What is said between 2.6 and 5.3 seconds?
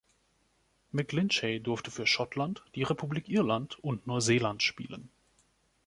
die Republik Irland und Neuseeland spielen.